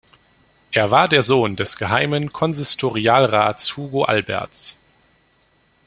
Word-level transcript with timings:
Er 0.71 0.89
war 0.89 1.07
der 1.07 1.21
Sohn 1.21 1.55
des 1.55 1.77
Geheimen 1.77 2.33
Konsistorialrats 2.33 3.77
Hugo 3.77 4.01
Albertz. 4.03 4.81